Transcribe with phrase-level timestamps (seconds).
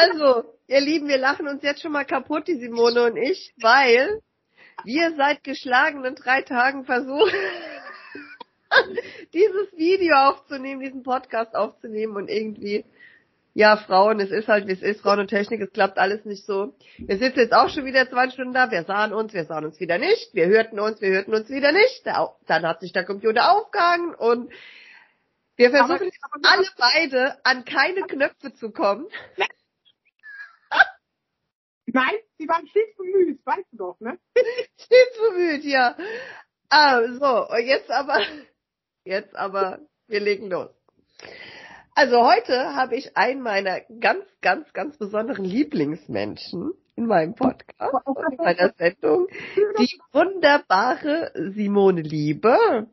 [0.00, 4.22] Also, ihr Lieben, wir lachen uns jetzt schon mal kaputt, die Simone und ich, weil
[4.84, 7.34] wir seit geschlagenen drei Tagen versuchen,
[9.34, 12.86] dieses Video aufzunehmen, diesen Podcast aufzunehmen und irgendwie,
[13.52, 16.46] ja, Frauen, es ist halt wie es ist, Frauen und Technik, es klappt alles nicht
[16.46, 16.72] so.
[16.96, 19.78] Wir sitzen jetzt auch schon wieder zwei Stunden da, wir sahen uns, wir sahen uns
[19.80, 23.52] wieder nicht, wir hörten uns, wir hörten uns wieder nicht, dann hat sich der Computer
[23.52, 24.50] aufgehangen und
[25.56, 26.10] wir versuchen
[26.42, 29.06] alle beide an keine Knöpfe zu kommen.
[31.92, 34.18] Nein, sie waren stets bemüht, weißt du doch, ne?
[34.78, 35.96] stets bemüht, ja.
[36.68, 38.20] Ah, so, und jetzt aber,
[39.04, 40.70] jetzt aber, wir legen los.
[41.94, 47.94] Also heute habe ich einen meiner ganz, ganz, ganz besonderen Lieblingsmenschen in meinem Podcast,
[48.30, 49.26] in meiner Sendung,
[49.78, 52.86] die wunderbare Simone Liebe.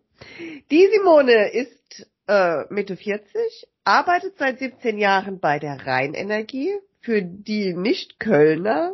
[0.72, 6.74] Die Simone ist äh, Mitte 40, arbeitet seit 17 Jahren bei der Rheinenergie,
[7.08, 8.94] für die Nicht-Kölner,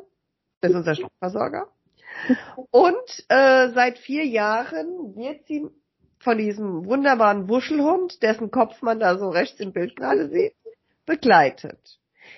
[0.62, 1.68] das ist unser Stromversorger.
[2.70, 5.66] Und äh, seit vier Jahren wird sie
[6.20, 10.54] von diesem wunderbaren Wuschelhund, dessen Kopf man da so rechts im Bild gerade sieht,
[11.08, 11.80] begleitet.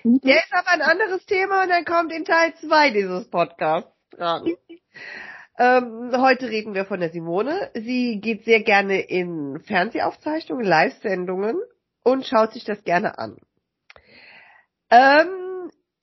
[0.04, 0.22] Mhm.
[0.22, 4.56] Der ist aber ein anderes Thema und dann kommt in Teil zwei dieses Podcasts dran.
[5.60, 7.70] Ähm, heute reden wir von der Simone.
[7.74, 11.58] Sie geht sehr gerne in Fernsehaufzeichnungen, Live-Sendungen
[12.02, 13.36] und schaut sich das gerne an.
[14.90, 15.45] Ähm,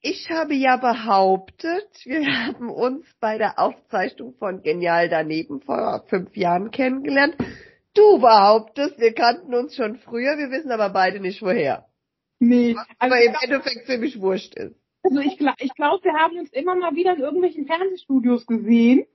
[0.03, 6.37] ich habe ja behauptet, wir haben uns bei der Aufzeichnung von Genial daneben vor fünf
[6.37, 7.37] Jahren kennengelernt.
[7.95, 11.87] Du behauptest, wir kannten uns schon früher, wir wissen aber beide nicht woher.
[12.41, 12.75] Nee.
[12.99, 14.75] Also aber im Endeffekt ziemlich wurscht ist.
[15.05, 19.07] Also ich, ich glaube, wir haben uns immer mal wieder in irgendwelchen Fernsehstudios gesehen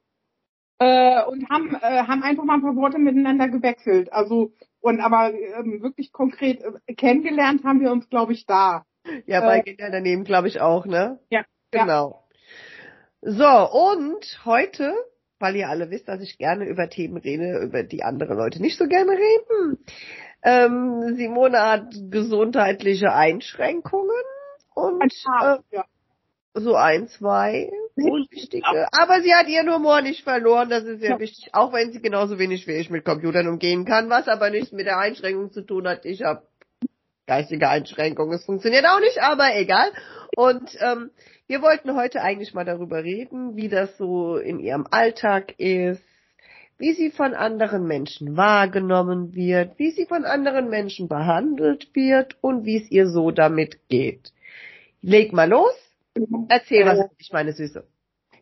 [0.79, 4.11] äh, und haben äh, haben einfach mal ein paar Worte miteinander gewechselt.
[4.13, 8.85] Also und aber ähm, wirklich konkret äh, kennengelernt haben wir uns, glaube ich, da.
[9.25, 11.19] Ja, bei äh, Kinder daneben glaube ich auch, ne?
[11.29, 11.43] Ja.
[11.71, 12.23] Genau.
[12.23, 12.27] Ja.
[13.21, 14.93] So, und heute,
[15.39, 18.77] weil ihr alle wisst, dass ich gerne über Themen rede, über die andere Leute nicht
[18.77, 19.83] so gerne reden.
[20.43, 24.23] Ähm, Simone hat gesundheitliche Einschränkungen
[24.75, 25.85] und äh, ja.
[26.53, 28.87] so ein, zwei unwichtige.
[28.91, 31.19] Aber sie hat ihren Humor nicht verloren, das ist sehr ja.
[31.19, 34.71] wichtig, auch wenn sie genauso wenig wie ich mit Computern umgehen kann, was aber nichts
[34.71, 36.05] mit der Einschränkung zu tun hat.
[36.05, 36.43] Ich habe
[37.27, 38.31] geistige Einschränkung.
[38.31, 39.91] Es funktioniert auch nicht, aber egal.
[40.35, 41.11] Und ähm,
[41.45, 46.01] wir wollten heute eigentlich mal darüber reden, wie das so in ihrem Alltag ist,
[46.77, 52.65] wie sie von anderen Menschen wahrgenommen wird, wie sie von anderen Menschen behandelt wird und
[52.65, 54.31] wie es ihr so damit geht.
[55.01, 55.73] Leg mal los.
[56.49, 57.85] Erzähl was, äh, ich meine Süße.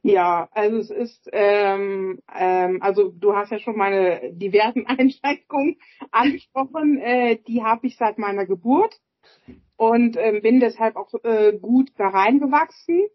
[0.08, 5.78] Ja, also es ist, ähm, ähm, also du hast ja schon meine diversen Einschränkungen
[6.12, 7.00] angesprochen.
[7.00, 9.02] Äh, die habe ich seit meiner Geburt
[9.78, 13.08] und ähm, bin deshalb auch äh, gut da reingewachsen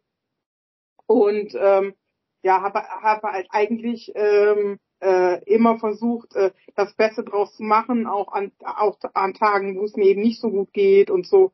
[1.06, 1.94] und ähm,
[2.42, 8.08] ja, habe hab halt eigentlich ähm, äh, immer versucht, äh, das Beste draus zu machen,
[8.08, 11.52] auch an auch an Tagen, wo es mir eben nicht so gut geht und so.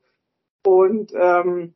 [0.65, 1.75] Und ähm,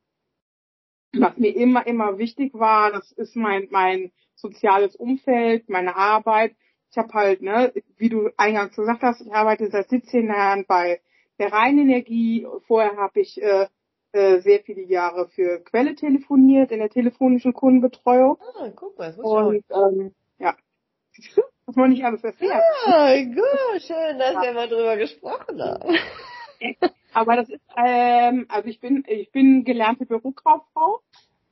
[1.13, 6.55] was mir immer, immer wichtig war, das ist mein, mein soziales Umfeld, meine Arbeit.
[6.89, 11.01] Ich habe halt, ne, wie du eingangs gesagt hast, ich arbeite seit 17 Jahren bei
[11.39, 12.47] der Rheinenergie.
[12.67, 13.67] Vorher habe ich äh,
[14.13, 18.37] äh, sehr viele Jahre für Quelle telefoniert in der telefonischen Kundenbetreuung.
[18.55, 20.55] Ah, guck mal, so Und ähm, ja,
[21.65, 22.61] was man nicht alles erfährt.
[22.85, 24.41] Ah, gut, schön, dass ja.
[24.41, 25.97] wir mal drüber gesprochen haben.
[27.13, 31.01] Aber das ist, ähm, also ich bin, ich bin gelernte Bürokauffrau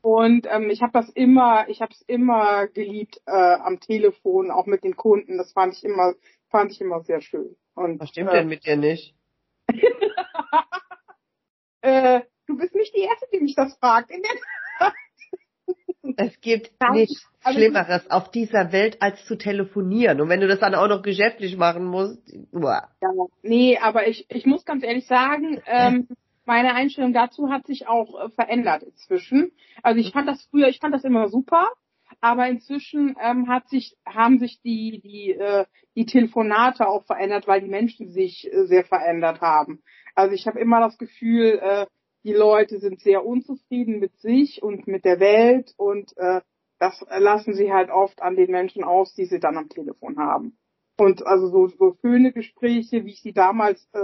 [0.01, 4.65] und ähm, ich habe das immer, ich habe es immer geliebt äh, am Telefon, auch
[4.65, 5.37] mit den Kunden.
[5.37, 6.13] Das fand ich immer,
[6.49, 7.55] fand ich immer sehr schön.
[7.75, 9.13] Und, Was stimmt äh, denn mit dir nicht?
[11.81, 14.11] äh, du bist nicht die erste, die mich das fragt.
[14.11, 14.31] In der
[16.17, 20.21] es gibt nichts Schlimmeres auf dieser Welt als zu telefonieren.
[20.21, 22.89] Und wenn du das dann auch noch geschäftlich machen musst, uah.
[23.01, 23.09] Ja,
[23.43, 26.07] nee, aber ich, ich muss ganz ehrlich sagen, ähm,
[26.45, 29.51] meine Einstellung dazu hat sich auch äh, verändert inzwischen.
[29.83, 31.69] Also ich fand das früher, ich fand das immer super,
[32.21, 37.61] aber inzwischen ähm, hat sich, haben sich die, die, äh, die Telefonate auch verändert, weil
[37.61, 39.83] die Menschen sich äh, sehr verändert haben.
[40.15, 41.85] Also ich habe immer das Gefühl, äh,
[42.29, 46.41] die Leute sind sehr unzufrieden mit sich und mit der Welt und äh,
[46.77, 50.55] das lassen sie halt oft an den Menschen aus, die sie dann am Telefon haben.
[50.99, 53.99] Und also so, so schöne Gespräche, wie ich sie damals, äh,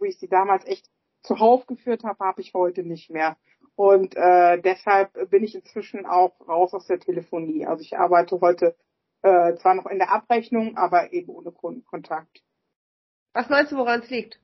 [0.00, 0.88] wie ich sie damals echt
[1.22, 3.36] zuhauf geführt habe, habe ich heute nicht mehr.
[3.74, 7.66] Und äh, deshalb bin ich inzwischen auch raus aus der Telefonie.
[7.66, 8.74] Also ich arbeite heute
[9.20, 12.42] äh, zwar noch in der Abrechnung, aber eben ohne Kundenkontakt.
[13.34, 14.40] Was meinst du, woran es liegt?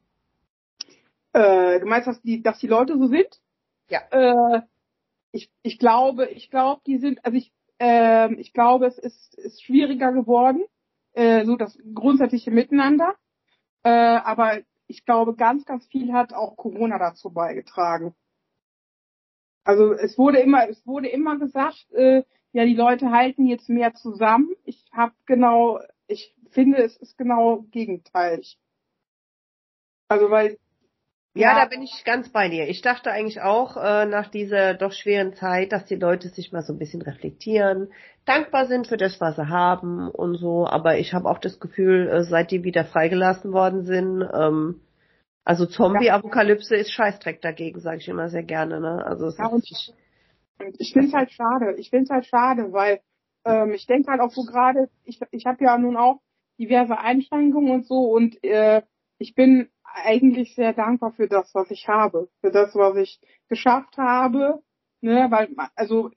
[1.33, 3.41] Äh, du meinst, dass die, dass die Leute so sind?
[3.89, 4.01] Ja.
[4.11, 4.63] Äh,
[5.33, 9.63] ich, ich glaube, ich glaube, die sind, also ich, äh, ich glaube, es ist, ist
[9.63, 10.63] schwieriger geworden,
[11.13, 13.15] äh, so das grundsätzliche Miteinander.
[13.83, 18.15] Äh, aber ich glaube, ganz, ganz viel hat auch Corona dazu beigetragen.
[19.65, 23.95] Also es wurde immer, es wurde immer gesagt, äh, ja, die Leute halten jetzt mehr
[23.95, 24.51] zusammen.
[24.65, 28.59] Ich habe genau, ich finde, es ist genau gegenteilig.
[30.09, 30.59] Also weil
[31.35, 32.69] ja, ja, da bin ich ganz bei dir.
[32.69, 36.63] Ich dachte eigentlich auch äh, nach dieser doch schweren Zeit, dass die Leute sich mal
[36.63, 37.91] so ein bisschen reflektieren,
[38.27, 40.67] dankbar sind für das, was sie haben und so.
[40.67, 44.81] Aber ich habe auch das Gefühl, äh, seit die wieder freigelassen worden sind, ähm,
[45.45, 48.81] also Zombie-Apokalypse ist Scheißdreck dagegen, sage ich immer sehr gerne.
[48.81, 49.05] Ne?
[49.05, 49.93] Also es ja, und ich,
[50.79, 51.75] ich finde es halt schade.
[51.79, 53.01] Ich finde es halt schade, weil
[53.45, 56.21] ähm, ich denke halt auch so gerade, ich, ich habe ja nun auch
[56.59, 58.83] diverse Einschränkungen und so und äh,
[59.19, 63.97] ich bin eigentlich sehr dankbar für das, was ich habe, für das, was ich geschafft
[63.97, 64.63] habe,
[65.01, 66.11] ne, weil also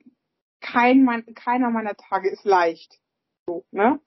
[0.60, 2.98] kein mein, keiner meiner Tage ist leicht,
[3.46, 4.00] so, ne,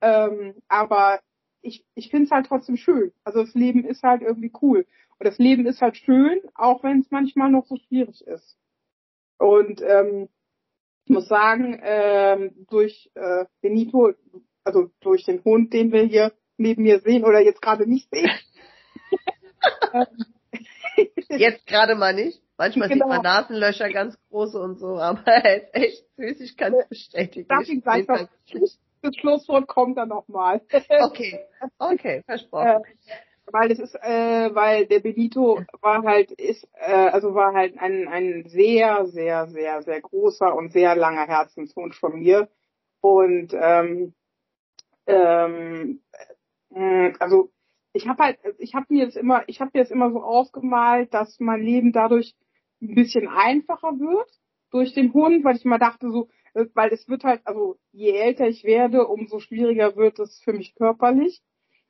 [0.00, 1.20] ähm, aber
[1.62, 3.12] ich ich finde es halt trotzdem schön.
[3.24, 4.86] Also das Leben ist halt irgendwie cool
[5.18, 8.58] und das Leben ist halt schön, auch wenn es manchmal noch so schwierig ist.
[9.38, 10.28] Und ähm,
[11.06, 14.12] ich muss sagen, ähm, durch äh, Benito,
[14.64, 18.30] also durch den Hund, den wir hier neben mir sehen oder jetzt gerade nicht sehen,
[21.28, 22.40] Jetzt gerade mal nicht.
[22.56, 23.06] Manchmal genau.
[23.06, 26.88] sieht man Nasenlöcher ganz große und so, aber er ist echt süß, ich kann es
[26.88, 27.48] bestätigen.
[27.48, 28.28] Darf ich gleich das,
[29.16, 30.60] Schlusswort kommt dann nochmal.
[31.02, 31.40] Okay,
[31.78, 32.84] okay, versprochen.
[33.06, 37.78] Äh, weil es ist, äh, weil der Benito war halt, ist, äh, also war halt
[37.78, 42.48] ein, ein sehr, sehr, sehr, sehr großer und sehr langer Herzenswunsch von mir.
[43.00, 44.14] Und ähm,
[45.06, 46.00] ähm,
[46.74, 47.50] äh, also
[47.94, 51.14] ich habe halt, ich habe mir jetzt immer, ich habe mir jetzt immer so ausgemalt,
[51.14, 52.34] dass mein Leben dadurch
[52.82, 54.28] ein bisschen einfacher wird
[54.70, 58.10] durch den Hund, weil ich immer dachte so, äh, weil es wird halt, also je
[58.10, 61.40] älter ich werde, umso schwieriger wird es für mich körperlich.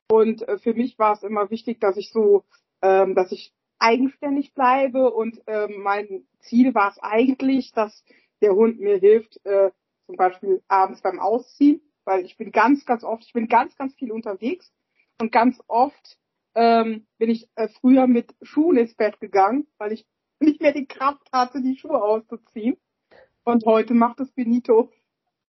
[0.07, 2.45] Und äh, für mich war es immer wichtig, dass ich so,
[2.83, 8.05] ähm, dass ich eigenständig bleibe und ähm, mein Ziel war es eigentlich, dass
[8.41, 9.71] der Hund mir hilft, äh,
[10.05, 13.95] zum Beispiel abends beim Ausziehen, weil ich bin ganz, ganz oft, ich bin ganz, ganz
[13.95, 14.71] viel unterwegs
[15.19, 16.17] und ganz oft
[16.55, 20.05] ähm, bin ich äh, früher mit Schuhen ins Bett gegangen, weil ich
[20.39, 22.77] nicht mehr die Kraft hatte, die Schuhe auszuziehen.
[23.43, 24.89] Und heute macht es Benito.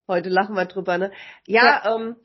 [0.07, 1.12] Heute lachen wir drüber, ne?
[1.45, 1.95] Ja, ja.
[1.95, 2.15] ähm,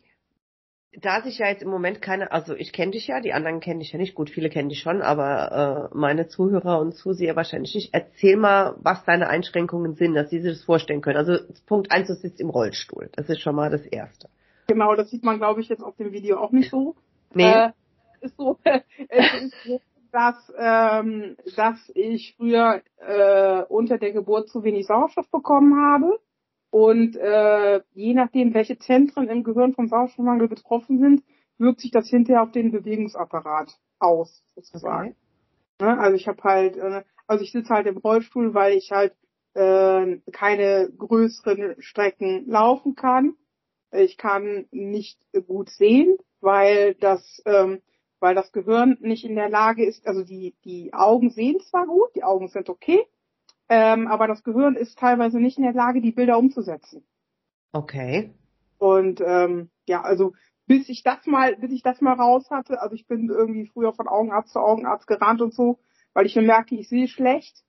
[0.93, 3.82] da sich ja jetzt im Moment keine, also ich kenne dich ja, die anderen kenne
[3.82, 7.75] ich ja nicht, gut, viele kennen dich schon, aber äh, meine Zuhörer und Zuseher wahrscheinlich
[7.75, 7.90] nicht.
[7.93, 11.19] Erzähl mal, was deine Einschränkungen sind, dass sie sich das vorstellen können.
[11.19, 13.11] Also Punkt eins, du sitzt im Rollstuhl.
[13.12, 14.29] Das ist schon mal das Erste.
[14.67, 16.96] Genau, das sieht man, glaube ich, jetzt auf dem Video auch nicht so.
[17.34, 17.50] Nee.
[17.50, 17.72] Äh,
[18.20, 18.58] ist so,
[19.08, 19.80] es ist so,
[20.12, 26.19] dass, ähm, dass ich früher äh, unter der Geburt zu wenig Sauerstoff bekommen habe.
[26.70, 31.22] Und äh, je nachdem, welche Zentren im Gehirn vom Sauerstoffmangel betroffen sind,
[31.56, 35.10] wirkt sich das hinterher auf den Bewegungsapparat aus, sozusagen.
[35.10, 35.16] Okay.
[35.80, 35.98] Ne?
[35.98, 39.14] Also ich habe halt, äh, also ich sitze halt im Rollstuhl, weil ich halt
[39.54, 43.35] äh, keine größeren Strecken laufen kann.
[43.90, 46.18] Ich kann nicht gut sehen,
[46.49, 47.83] weil das, ähm,
[48.21, 52.09] weil das Gehirn nicht in der Lage ist, also die, die Augen sehen zwar gut,
[52.14, 53.05] die Augen sind okay,
[53.69, 57.07] ähm, aber das Gehirn ist teilweise nicht in der Lage, die Bilder umzusetzen.
[57.73, 58.33] Okay.
[58.78, 60.33] Und ähm, ja, also
[60.67, 63.93] bis ich das mal, bis ich das mal raus hatte, also ich bin irgendwie früher
[63.93, 65.78] von Augenarzt zu Augenarzt gerannt und so,
[66.14, 67.62] weil ich merkte, ich sehe schlecht.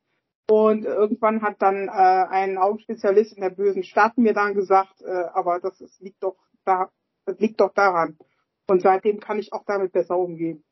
[0.50, 5.26] Und irgendwann hat dann äh, ein Augenspezialist in der bösen Stadt mir dann gesagt, äh,
[5.34, 6.90] aber das ist, liegt doch da,
[7.26, 8.18] das liegt doch daran.
[8.70, 10.64] Und seitdem kann ich auch damit besser umgehen.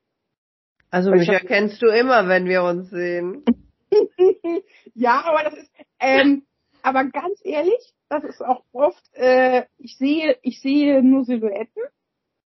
[0.89, 3.43] Also mich erkennst du immer, wenn wir uns sehen.
[4.93, 6.43] ja, aber das ist, ähm,
[6.81, 11.83] aber ganz ehrlich, das ist auch oft, äh, ich sehe, ich sehe nur Silhouetten.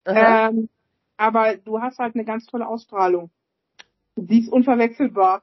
[0.07, 0.69] Ähm,
[1.17, 3.31] aber du hast halt eine ganz tolle Ausstrahlung.
[4.15, 5.43] Sie ist unverwechselbar.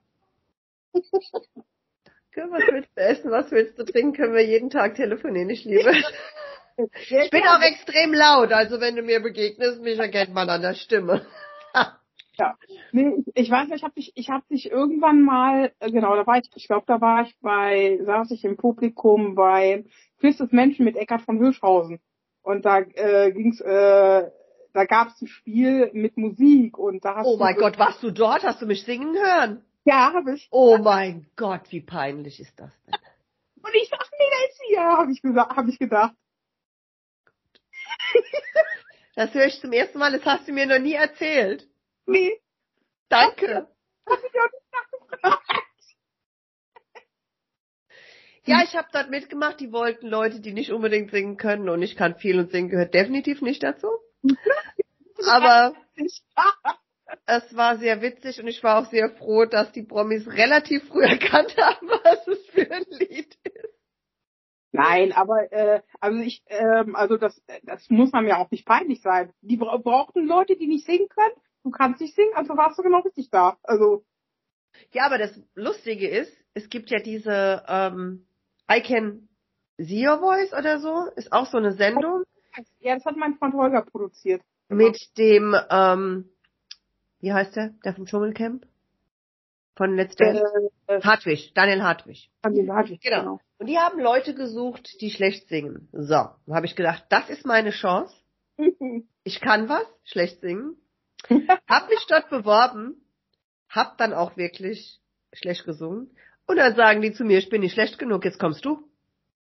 [0.94, 5.92] was willst du essen, was willst du trinken, können wir jeden Tag telefonieren, ich liebe.
[6.78, 10.74] Ich bin auch extrem laut, also wenn du mir begegnest, mich erkennt man an der
[10.74, 11.26] Stimme.
[12.38, 12.58] ja,
[12.92, 16.28] nee, ich weiß nicht, ich habe dich, ich habe dich irgendwann mal, äh, genau, da
[16.28, 19.86] war ich, ich glaube, da war ich bei, saß ich im Publikum bei
[20.20, 22.00] Quiz des Menschen mit Eckhard von Hirschhausen
[22.42, 24.30] und da äh, ging's, äh,
[24.74, 28.44] da gab's ein Spiel mit Musik und da hast Oh mein Gott, warst du dort?
[28.44, 29.64] Hast du mich singen hören?
[29.86, 30.50] Ja, habe ich.
[30.52, 32.96] Oh mein Gott, wie peinlich ist das denn?
[33.64, 36.14] Und ich sag, der ist hier, habe ich gesagt, habe ich gedacht.
[39.16, 41.66] Das höre ich zum ersten Mal, das hast du mir noch nie erzählt.
[42.06, 42.40] Nee.
[43.10, 43.68] Danke.
[48.48, 49.60] Ja, ich habe dort mitgemacht.
[49.60, 52.94] Die wollten Leute, die nicht unbedingt singen können und ich kann viel und singen gehört
[52.94, 53.88] definitiv nicht dazu.
[55.28, 55.74] Aber
[57.26, 61.04] es war sehr witzig und ich war auch sehr froh, dass die Promis relativ früh
[61.04, 63.45] erkannt haben, was es für ein Lied ist.
[64.76, 69.02] Nein, aber äh, also ich, ähm, also das, das muss man ja auch nicht peinlich
[69.02, 69.32] sein.
[69.42, 71.36] Die bra brauchten Leute, die nicht singen können.
[71.64, 73.58] Du kannst nicht singen, also warst du genau richtig da.
[73.64, 74.04] Also
[74.92, 78.26] ja, aber das Lustige ist, es gibt ja diese ähm,
[78.72, 79.30] I Can
[79.78, 82.24] See Your Voice oder so, ist auch so eine Sendung.
[82.80, 84.42] Ja, das hat mein Freund Holger produziert.
[84.70, 86.30] Mit dem, ähm,
[87.20, 88.66] wie heißt der, der vom Dschungelcamp?
[89.76, 90.42] Von letzter
[90.88, 92.30] äh, Hartwig, Daniel Hartwig.
[92.42, 93.20] Daniel Hartwig, genau.
[93.20, 93.40] genau.
[93.58, 95.88] Und die haben Leute gesucht, die schlecht singen.
[95.92, 98.14] So, dann habe ich gedacht, das ist meine Chance.
[99.28, 100.78] Ich kann was, schlecht singen.
[101.68, 103.02] hab mich dort beworben,
[103.68, 105.00] hab dann auch wirklich
[105.34, 106.16] schlecht gesungen.
[106.46, 108.88] Und dann sagen die zu mir, ich bin nicht schlecht genug, jetzt kommst du.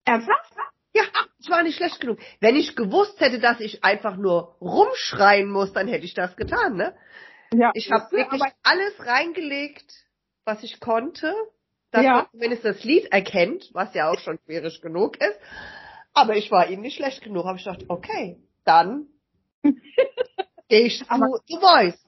[0.04, 0.52] Ernsthaft?
[0.94, 1.02] Ja,
[1.40, 2.18] ich war nicht schlecht genug.
[2.40, 6.76] Wenn ich gewusst hätte, dass ich einfach nur rumschreien muss, dann hätte ich das getan,
[6.76, 6.96] ne?
[7.52, 9.92] Ja, ich habe wirklich alles reingelegt,
[10.44, 11.34] was ich konnte,
[11.90, 12.14] dass ja.
[12.14, 15.38] man zumindest das Lied erkennt, was ja auch schon schwierig genug ist.
[16.12, 17.44] Aber ich war ihnen nicht schlecht genug.
[17.44, 19.06] Habe ich gedacht, okay, dann
[20.68, 22.06] gehe ich zu The Voice.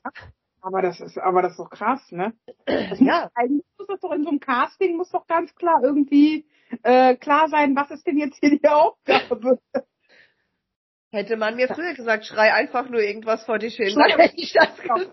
[0.60, 2.32] Aber das ist, aber das ist doch krass, ne?
[2.66, 3.30] Das ja.
[3.34, 6.46] Eigentlich muss das doch in so einem Casting muss doch ganz klar irgendwie
[6.82, 9.60] äh, klar sein, was ist denn jetzt hier die Aufgabe?
[11.10, 14.52] Hätte man mir früher gesagt, schrei einfach nur irgendwas vor dich hin, dann hätte ich
[14.52, 15.10] das getan.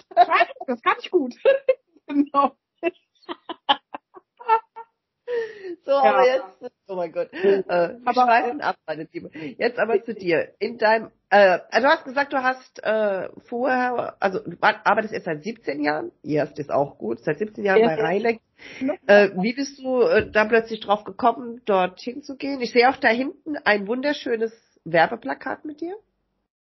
[0.67, 1.33] Das kann ich gut.
[2.05, 2.57] genau.
[5.85, 6.01] So, ja.
[6.01, 9.29] aber jetzt, oh mein Gott, äh, wir aber, schweifen ab, meine Liebe.
[9.57, 10.53] Jetzt aber zu dir.
[10.57, 15.43] In deinem, äh, du hast gesagt, du hast äh, vorher, also du arbeitest jetzt seit
[15.43, 18.41] 17 Jahren, ihr hast es auch gut, seit 17 Jahren ja, bei Reileck.
[19.05, 22.61] Äh, wie bist du äh, da plötzlich drauf gekommen, dorthin zu gehen?
[22.61, 24.53] Ich sehe auch da hinten ein wunderschönes
[24.85, 25.95] Werbeplakat mit dir.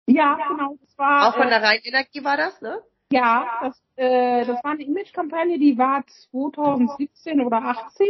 [0.06, 0.76] Ja, genau.
[0.82, 2.82] Das war, auch von der Rheinenergie war das, ne?
[3.12, 8.08] Ja, das, äh, das war eine Image-Kampagne, die war 2017 oder 18.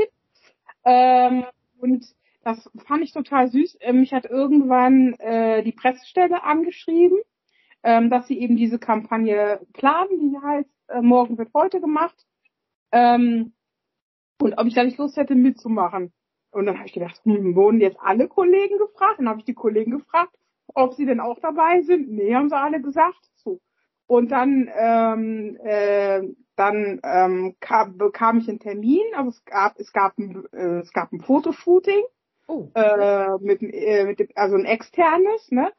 [0.85, 1.45] Ähm,
[1.79, 2.05] und
[2.43, 3.75] das fand ich total süß.
[3.75, 7.17] Äh, mich hat irgendwann äh, die Pressestelle angeschrieben,
[7.83, 12.25] ähm, dass sie eben diese Kampagne planen, die heißt äh, Morgen wird heute gemacht.
[12.91, 13.53] Ähm,
[14.41, 16.11] und ob ich da nicht Lust hätte mitzumachen.
[16.51, 19.19] Und dann habe ich gedacht, hm, wurden jetzt alle Kollegen gefragt?
[19.19, 20.35] Dann habe ich die Kollegen gefragt,
[20.67, 22.11] ob sie denn auch dabei sind.
[22.11, 23.31] Nee, haben sie alle gesagt.
[23.35, 23.59] So.
[24.05, 26.23] Und dann, ähm, äh,
[26.55, 30.93] dann ähm, kam, bekam ich einen Termin, also es gab, es gab ein, äh, es
[30.93, 32.03] gab ein Fotoshooting
[32.47, 32.69] oh.
[32.75, 35.71] äh, mit, äh, mit dem, also ein externes, ne?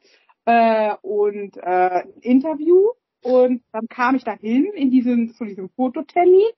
[0.45, 2.91] Äh, und äh, ein Interview.
[3.23, 6.51] Und dann kam ich dahin in diesen, zu diesem Fototermin.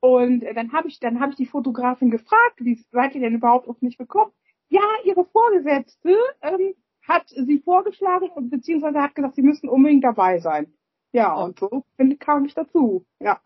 [0.00, 3.34] Und äh, dann habe ich, dann habe ich die Fotografin gefragt, wie seid ihr denn
[3.34, 4.32] überhaupt auf mich gekommen?
[4.68, 10.72] Ja, ihre Vorgesetzte ähm, hat sie vorgeschlagen, beziehungsweise hat gesagt, sie müssen unbedingt dabei sein.
[11.12, 11.84] Ja, und so
[12.18, 13.04] kam ich dazu.
[13.20, 13.40] Ja.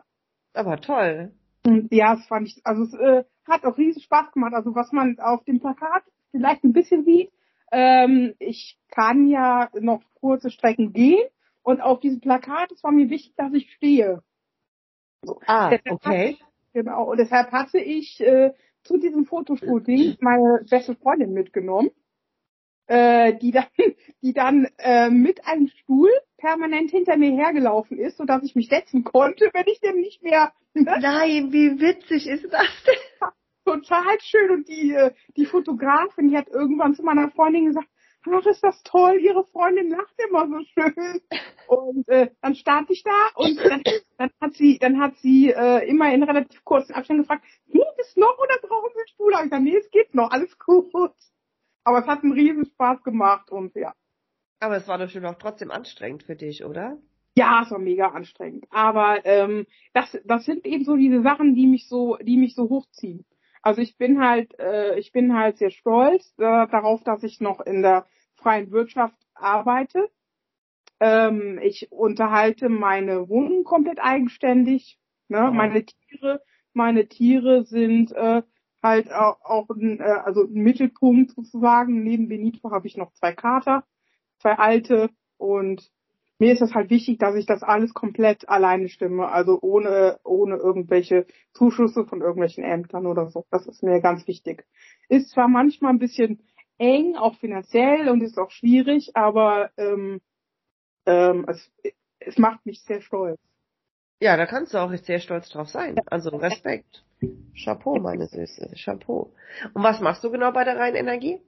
[0.53, 1.31] Aber toll.
[1.65, 4.53] Und ja, das fand ich, also es äh, hat auch riesen Spaß gemacht.
[4.53, 7.31] Also was man auf dem Plakat vielleicht ein bisschen sieht,
[7.71, 11.27] ähm, ich kann ja noch kurze Strecken gehen
[11.63, 14.21] und auf diesem Plakat, es war mir wichtig, dass ich stehe.
[15.47, 16.31] Ah, okay.
[16.31, 16.43] Ich,
[16.73, 18.53] genau, und deshalb hatte ich äh,
[18.83, 21.89] zu diesem Fotoshooting meine beste Freundin mitgenommen,
[22.87, 23.65] äh, die dann,
[24.21, 26.11] die dann äh, mit einem Stuhl
[26.43, 30.51] permanent hinter mir hergelaufen ist, sodass ich mich setzen konnte, wenn ich denn nicht mehr.
[30.73, 30.83] Ne?
[30.99, 33.29] Nein, wie witzig ist das denn?
[33.65, 34.51] Total schön.
[34.51, 37.87] Und die, äh, die Fotografin, die hat irgendwann zu meiner Freundin gesagt,
[38.29, 41.21] ach, ist das toll, ihre Freundin lacht immer so schön.
[41.67, 43.81] Und äh, dann stand ich da und dann,
[44.17, 48.17] dann hat sie, dann hat sie äh, immer in relativ kurzen Abständen gefragt, geht es
[48.17, 49.33] noch oder brauchen Sie einen Stuhl?
[49.33, 50.91] Ich gesagt, nee, es geht noch, alles gut.
[51.85, 53.93] Aber es hat einen riesen Spaß gemacht und ja.
[54.63, 56.97] Aber es war bestimmt auch trotzdem anstrengend für dich, oder?
[57.35, 58.65] Ja, es war mega anstrengend.
[58.69, 62.69] Aber ähm, das, das sind eben so diese Sachen, die mich so, die mich so
[62.69, 63.25] hochziehen.
[63.61, 67.59] Also ich bin halt, äh, ich bin halt sehr stolz äh, darauf, dass ich noch
[67.59, 68.05] in der
[68.35, 70.09] freien Wirtschaft arbeite.
[71.01, 74.97] Ähm, ich unterhalte meine Wohnung komplett eigenständig.
[75.27, 75.49] Ne?
[75.49, 75.53] Oh.
[75.53, 76.41] Meine Tiere,
[76.71, 78.43] meine Tiere sind äh,
[78.81, 82.01] halt auch, auch ein, äh, also ein Mittelpunkt sozusagen.
[82.03, 83.83] Neben Benito habe ich noch zwei Kater
[84.43, 85.89] zwei alte und
[86.37, 90.57] mir ist es halt wichtig, dass ich das alles komplett alleine stimme, also ohne, ohne
[90.57, 93.45] irgendwelche Zuschüsse von irgendwelchen Ämtern oder so.
[93.49, 94.65] Das ist mir ganz wichtig.
[95.07, 96.43] Ist zwar manchmal ein bisschen
[96.77, 100.19] eng, auch finanziell und ist auch schwierig, aber ähm,
[101.05, 101.71] ähm, es,
[102.19, 103.39] es macht mich sehr stolz.
[104.19, 105.95] Ja, da kannst du auch sehr stolz drauf sein.
[106.07, 107.05] Also Respekt.
[107.63, 108.73] Chapeau, meine Süße.
[108.83, 109.33] Chapeau.
[109.73, 111.39] Und was machst du genau bei der Rheinenergie?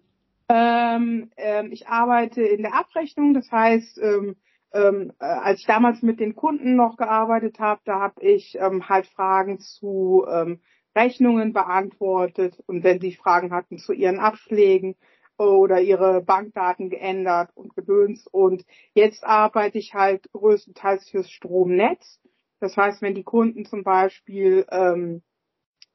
[0.48, 4.36] Ähm, ähm, ich arbeite in der Abrechnung, das heißt, ähm,
[4.74, 8.88] ähm, äh, als ich damals mit den Kunden noch gearbeitet habe, da habe ich ähm,
[8.90, 10.60] halt Fragen zu ähm,
[10.96, 14.96] Rechnungen beantwortet und wenn sie Fragen hatten zu ihren Abschlägen
[15.38, 18.28] oder ihre Bankdaten geändert und gedöns.
[18.28, 22.20] Und jetzt arbeite ich halt größtenteils fürs Stromnetz.
[22.60, 25.22] Das heißt, wenn die Kunden zum Beispiel ähm,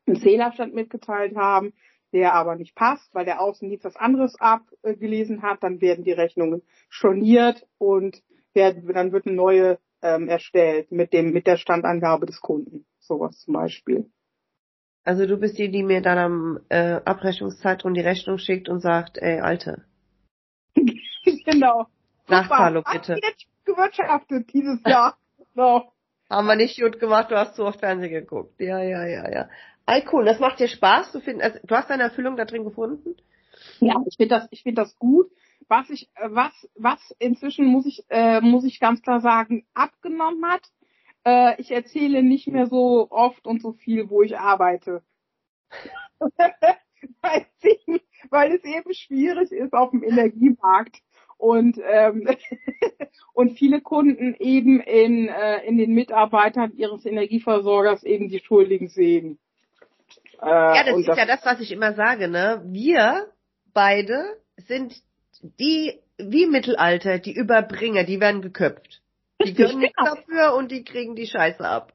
[0.07, 1.73] einen Zählerstand mitgeteilt haben,
[2.13, 6.63] der aber nicht passt, weil der Außendienst was anderes abgelesen hat, dann werden die Rechnungen
[6.89, 12.41] storniert und werden, dann wird eine neue ähm, erstellt mit dem mit der Standangabe des
[12.41, 12.87] Kunden.
[12.99, 14.11] Sowas zum Beispiel.
[15.05, 19.19] Also du bist die, die mir dann am äh, Abrechnungszeitraum die Rechnung schickt und sagt,
[19.19, 19.85] ey, Alte.
[20.75, 21.87] genau.
[22.29, 23.19] Nachzahlung bitte.
[23.23, 25.17] Jetzt gewirtschaftet dieses Jahr.
[25.57, 25.83] So.
[26.31, 28.61] Haben wir nicht gut gemacht, du hast zu oft Fernsehen geguckt.
[28.61, 29.49] Ja, ja, ja, ja.
[29.91, 31.11] Ey, cool, das macht dir Spaß.
[31.11, 33.17] Du, find, also, du hast deine Erfüllung da drin gefunden?
[33.81, 35.29] Ja, ich finde das, ich finde das gut.
[35.67, 40.47] Was ich, äh, was, was inzwischen muss ich, äh, muss ich ganz klar sagen, abgenommen
[40.47, 40.63] hat,
[41.25, 45.03] äh, ich erzähle nicht mehr so oft und so viel, wo ich arbeite.
[46.21, 51.03] weil, sie, weil es eben schwierig ist auf dem Energiemarkt
[51.37, 52.29] und ähm,
[53.33, 59.41] und viele Kunden eben in äh, in den Mitarbeitern ihres Energieversorgers eben die Schuldigen sehen.
[60.43, 62.63] Äh, ja, das ist das ja das, was ich immer sage, ne?
[62.65, 63.27] Wir
[63.73, 64.95] beide sind
[65.43, 69.01] die wie Mittelalter, die Überbringer, die werden geköpft.
[69.43, 70.15] Die können nichts genau.
[70.15, 71.95] dafür und die kriegen die Scheiße ab.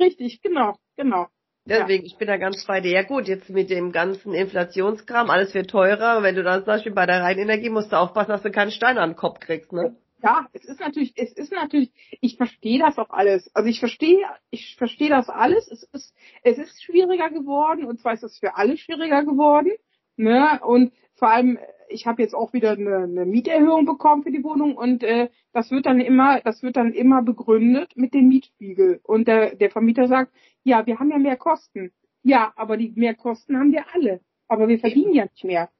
[0.00, 1.26] Richtig, genau, genau.
[1.66, 2.06] Deswegen, ja.
[2.06, 2.92] ich bin da ganz bei dir.
[2.92, 6.22] Ja gut, jetzt mit dem ganzen Inflationskram, alles wird teurer.
[6.22, 8.98] Wenn du dann zum Beispiel bei der Rheinenergie musst du aufpassen, dass du keinen Stein
[8.98, 9.96] an den Kopf kriegst, ne?
[10.26, 13.48] Ja, es ist natürlich, es ist natürlich, ich verstehe das auch alles.
[13.54, 15.70] Also ich verstehe, ich verstehe das alles.
[15.70, 19.70] Es ist, es ist schwieriger geworden und zwar ist es für alle schwieriger geworden.
[20.16, 20.58] Ne?
[20.64, 24.76] Und vor allem, ich habe jetzt auch wieder eine, eine Mieterhöhung bekommen für die Wohnung
[24.76, 28.98] und äh, das wird dann immer, das wird dann immer begründet mit dem Mietspiegel.
[29.04, 30.32] Und der, der Vermieter sagt,
[30.64, 31.92] ja, wir haben ja mehr Kosten.
[32.24, 34.20] Ja, aber die mehr Kosten haben wir alle.
[34.48, 35.70] Aber wir verdienen ja nicht mehr.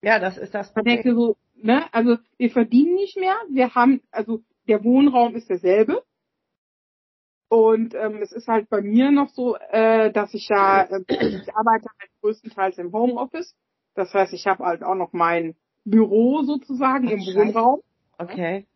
[0.00, 0.96] Ja, das ist das Problem.
[0.96, 3.36] Ich denke so, ne, also wir verdienen nicht mehr.
[3.50, 6.02] Wir haben, also der Wohnraum ist derselbe.
[7.48, 11.54] Und ähm, es ist halt bei mir noch so, äh, dass ich ja, äh, ich
[11.54, 13.54] arbeite halt größtenteils im Homeoffice.
[13.94, 17.80] Das heißt, ich habe halt auch noch mein Büro sozusagen im Wohnraum.
[18.18, 18.66] Okay.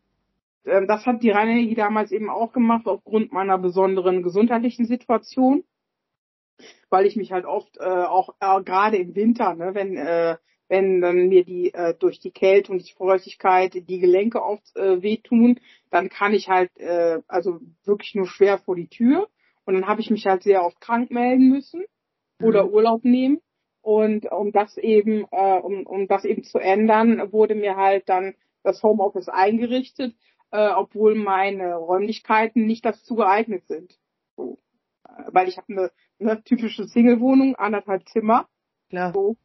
[0.65, 5.65] Ähm, das hat die Rheinenergie damals eben auch gemacht aufgrund meiner besonderen gesundheitlichen Situation,
[6.91, 10.37] weil ich mich halt oft äh, auch äh, gerade im Winter, ne, wenn äh,
[10.71, 15.03] wenn dann mir die äh, durch die Kälte und die Feuchtigkeit die Gelenke oft äh,
[15.03, 19.29] wehtun, dann kann ich halt äh, also wirklich nur schwer vor die Tür
[19.65, 21.85] und dann habe ich mich halt sehr oft krank melden müssen
[22.41, 22.71] oder mhm.
[22.71, 23.41] Urlaub nehmen
[23.83, 28.35] und um das eben äh, um, um das eben zu ändern, wurde mir halt dann
[28.63, 30.15] das Homeoffice eingerichtet,
[30.53, 33.99] äh, obwohl meine Räumlichkeiten nicht dazu geeignet sind.
[34.37, 34.59] So.
[35.27, 38.49] Weil ich habe eine, eine typische Single-Wohnung, anderthalb Zimmer.
[38.91, 39.13] Klar.
[39.13, 39.37] So.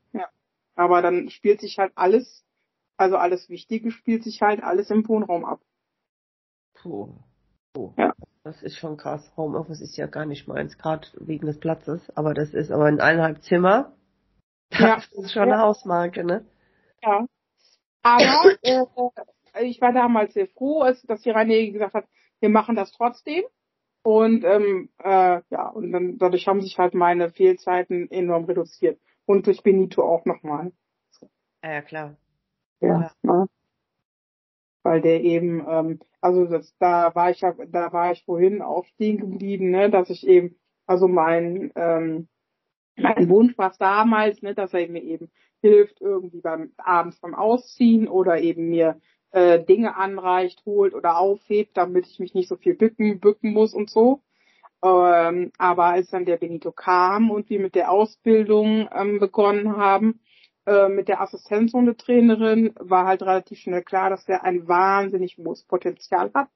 [0.76, 2.46] Aber dann spielt sich halt alles,
[2.98, 5.62] also alles Wichtige spielt sich halt alles im Wohnraum ab.
[6.76, 7.14] Puh.
[7.74, 7.94] Puh.
[7.98, 8.14] Ja.
[8.44, 9.32] Das ist schon krass.
[9.36, 12.16] Homeoffice ist ja gar nicht meins, gerade wegen des Platzes.
[12.16, 13.94] Aber das ist aber in eineinhalb Zimmer.
[14.70, 14.98] Das ja.
[15.22, 16.46] ist schon eine Hausmarke, ne?
[17.02, 17.26] Ja.
[18.04, 18.86] Aber äh,
[19.64, 22.06] ich war damals sehr froh, als, dass die Reine gesagt hat,
[22.40, 23.44] wir machen das trotzdem.
[24.04, 29.48] Und ähm, äh, ja, und dann dadurch haben sich halt meine Fehlzeiten enorm reduziert und
[29.48, 30.72] durch Benito auch nochmal.
[31.64, 32.16] Ja, ja klar.
[32.82, 33.12] Ja, ja.
[33.22, 33.48] Ne?
[34.84, 38.86] Weil der eben, ähm, also das, da war ich ja, da war ich vorhin auch
[38.86, 42.28] stehen geblieben, ne, dass ich eben, also mein, ähm,
[42.96, 48.08] mein Wunsch war damals, ne, dass er mir eben hilft, irgendwie beim abends beim Ausziehen
[48.08, 52.76] oder eben mir äh, Dinge anreicht, holt oder aufhebt, damit ich mich nicht so viel
[52.76, 54.22] bücken, bücken muss und so.
[54.86, 60.20] Ähm, aber als dann der Benito kam und wir mit der Ausbildung ähm, begonnen haben,
[60.68, 66.30] äh, mit der Assistenzhundetrainerin, war halt relativ schnell klar, dass der ein wahnsinnig hohes Potenzial
[66.36, 66.50] hat.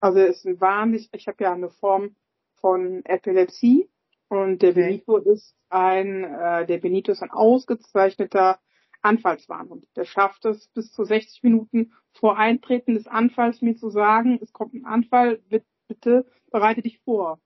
[0.00, 2.16] Also er ist ein wahnsinnig, ich habe ja eine Form
[2.54, 3.90] von Epilepsie
[4.28, 4.72] und der.
[4.72, 8.58] Benito ist ein, äh, der Benito ist ein ausgezeichneter
[9.02, 9.86] Anfallswarnhund.
[9.96, 14.54] Der schafft es bis zu 60 Minuten vor Eintreten des Anfalls mir zu sagen, es
[14.54, 15.40] kommt ein Anfall,
[15.88, 17.38] bitte bereite dich vor.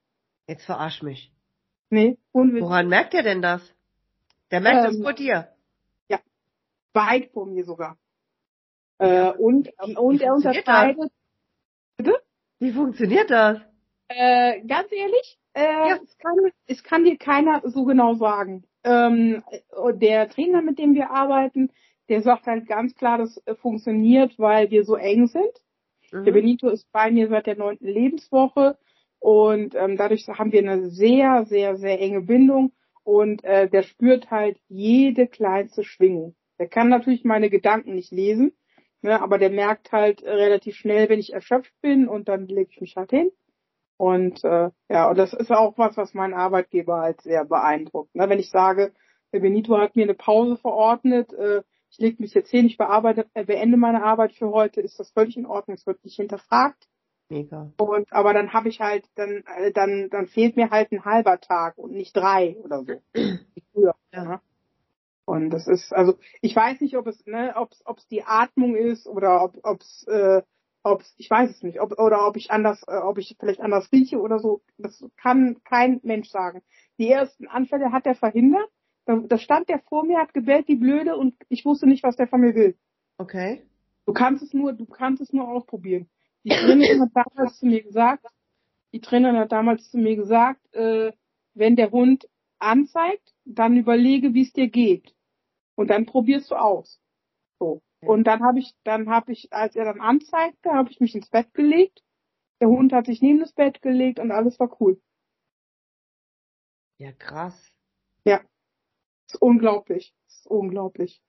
[0.50, 1.32] Jetzt verarsch mich.
[1.90, 2.64] Nee, unwitzig.
[2.64, 3.62] Woran merkt er denn das?
[4.50, 5.48] Der merkt ähm, das vor dir.
[6.08, 6.18] Ja,
[6.92, 7.96] weit vor mir sogar.
[8.98, 11.12] Äh, und wie, und wie er unterscheidet.
[11.96, 12.20] Bitte?
[12.58, 13.60] Wie funktioniert das?
[14.08, 15.98] Äh, ganz ehrlich, äh, ja.
[16.02, 16.34] es, kann,
[16.66, 18.64] es kann dir keiner so genau sagen.
[18.82, 19.44] Ähm,
[20.00, 21.70] der Trainer, mit dem wir arbeiten,
[22.08, 25.62] der sagt halt ganz klar, das funktioniert, weil wir so eng sind.
[26.10, 26.24] Mhm.
[26.24, 28.76] Der Benito ist bei mir seit der neunten Lebenswoche
[29.20, 32.72] und ähm, dadurch haben wir eine sehr, sehr, sehr enge Bindung
[33.04, 36.34] und äh, der spürt halt jede kleinste Schwingung.
[36.58, 38.52] Der kann natürlich meine Gedanken nicht lesen,
[39.02, 42.80] ne, aber der merkt halt relativ schnell, wenn ich erschöpft bin und dann lege ich
[42.80, 43.30] mich halt hin.
[43.98, 48.14] Und äh, ja, und das ist auch was, was meinen Arbeitgeber halt sehr beeindruckt.
[48.14, 48.26] Ne?
[48.30, 48.94] Wenn ich sage,
[49.32, 53.26] der Benito hat mir eine Pause verordnet, äh, ich lege mich jetzt hin, ich bearbeite,
[53.34, 56.88] äh, beende meine Arbeit für heute, ist das völlig in Ordnung, es wird nicht hinterfragt.
[57.30, 57.72] Mega.
[57.78, 61.40] Und aber dann habe ich halt, dann, äh, dann, dann fehlt mir halt ein halber
[61.40, 63.00] Tag und nicht drei oder so.
[63.14, 63.94] Wie früher.
[64.12, 64.24] Ja.
[64.24, 64.40] Ne?
[65.26, 69.06] Und das ist, also ich weiß nicht, ob es, ne, ob es die Atmung ist
[69.06, 70.42] oder ob ob's, äh,
[70.82, 73.92] ob's, ich weiß es nicht, ob, oder ob ich anders, äh, ob ich vielleicht anders
[73.92, 74.60] rieche oder so.
[74.76, 76.62] Das kann kein Mensch sagen.
[76.98, 78.68] Die ersten Anfälle hat er verhindert.
[79.04, 82.16] Da, da stand der vor mir, hat gebellt die Blöde und ich wusste nicht, was
[82.16, 82.76] der von mir will.
[83.18, 83.62] Okay.
[84.06, 86.08] Du kannst es nur, du kannst es nur ausprobieren.
[86.44, 88.26] Die Trainerin hat damals zu mir gesagt,
[88.92, 91.12] die Trainerin hat damals zu mir gesagt, äh,
[91.54, 95.14] wenn der Hund anzeigt, dann überlege, wie es dir geht.
[95.74, 97.00] Und dann probierst du aus.
[97.58, 97.82] So.
[98.00, 101.28] Und dann habe ich, dann habe ich, als er dann anzeigte, habe ich mich ins
[101.28, 102.02] Bett gelegt.
[102.60, 105.00] Der Hund hat sich neben das Bett gelegt und alles war cool.
[106.98, 107.72] Ja, krass.
[108.24, 108.40] Ja.
[109.26, 110.14] Ist unglaublich.
[110.26, 111.22] Ist unglaublich.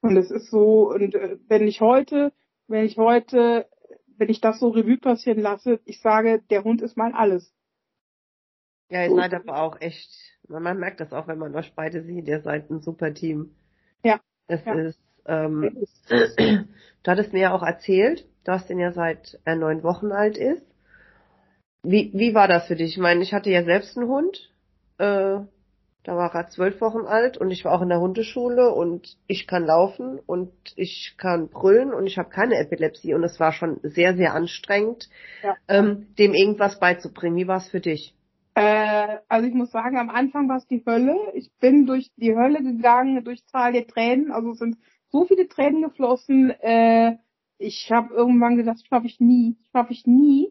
[0.00, 2.32] Und es ist so, und äh, wenn ich heute,
[2.66, 3.68] wenn ich heute
[4.20, 7.50] wenn ich das so Revue passieren lasse, ich sage, der Hund ist mein alles.
[8.90, 10.10] Ja, ihr seid aber auch echt,
[10.46, 13.54] man merkt das auch, wenn man euch beide sieht, ihr seid ein super Team.
[14.04, 14.20] Ja.
[14.46, 14.74] Es ja.
[14.74, 20.12] ist, ähm, du hattest mir ja auch erzählt, dass den ja seit er neun Wochen
[20.12, 20.66] alt ist.
[21.82, 22.92] Wie, wie war das für dich?
[22.92, 24.52] Ich meine, ich hatte ja selbst einen Hund.
[24.98, 25.38] Äh,
[26.02, 29.46] da war er zwölf Wochen alt und ich war auch in der Hundeschule und ich
[29.46, 33.80] kann laufen und ich kann brüllen und ich habe keine Epilepsie und es war schon
[33.82, 35.10] sehr, sehr anstrengend,
[35.42, 35.56] ja.
[35.68, 37.36] ähm, dem irgendwas beizubringen.
[37.36, 38.14] Wie war es für dich?
[38.54, 41.16] Äh, also ich muss sagen, am Anfang war es die Hölle.
[41.34, 44.32] Ich bin durch die Hölle gegangen, durch Zahl der Tränen.
[44.32, 44.78] Also es sind
[45.10, 46.50] so viele Tränen geflossen.
[46.50, 47.16] Äh,
[47.58, 50.50] ich habe irgendwann gedacht, schaffe ich nie, schaffe ich nie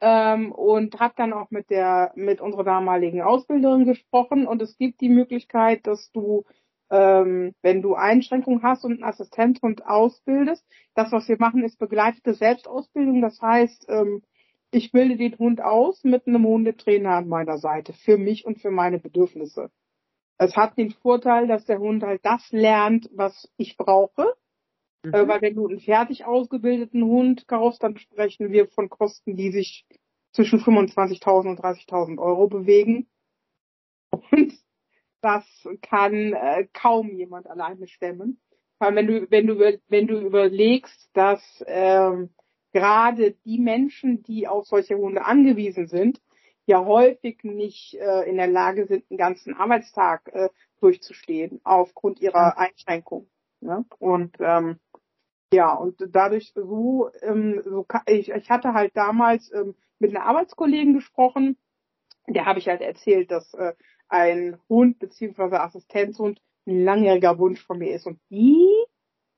[0.00, 4.46] ähm, und habe dann auch mit der mit unserer damaligen Ausbilderin gesprochen.
[4.46, 6.44] Und es gibt die Möglichkeit, dass du
[6.90, 12.34] ähm, wenn du Einschränkungen hast und einen Assistenzhund ausbildest, das was wir machen ist begleitete
[12.34, 14.22] Selbstausbildung, das heißt ähm,
[14.70, 18.70] ich bilde den Hund aus mit einem Hundetrainer an meiner Seite für mich und für
[18.70, 19.70] meine Bedürfnisse.
[20.38, 24.34] Es hat den Vorteil, dass der Hund halt das lernt, was ich brauche
[25.02, 25.14] Mhm.
[25.14, 29.50] Äh, weil wenn du einen fertig ausgebildeten Hund kaufst, dann sprechen wir von Kosten, die
[29.50, 29.86] sich
[30.32, 33.08] zwischen 25.000 und 30.000 Euro bewegen.
[34.10, 34.54] Und
[35.20, 35.44] das
[35.82, 38.40] kann äh, kaum jemand alleine stemmen.
[38.78, 42.30] Weil wenn du, wenn du, wenn du überlegst, dass ähm,
[42.72, 46.20] gerade die Menschen, die auf solche Hunde angewiesen sind,
[46.66, 52.58] ja häufig nicht äh, in der Lage sind, einen ganzen Arbeitstag äh, durchzustehen aufgrund ihrer
[52.58, 53.28] Einschränkung.
[53.60, 53.84] Ne?
[53.98, 54.78] Und ähm,
[55.52, 60.94] ja, und dadurch so, ähm, so ich, ich hatte halt damals ähm, mit einer Arbeitskollegen
[60.94, 61.56] gesprochen,
[62.26, 63.72] der habe ich halt erzählt, dass äh,
[64.08, 68.06] ein Hund beziehungsweise Assistenzhund ein langjähriger Wunsch von mir ist.
[68.06, 68.68] Und die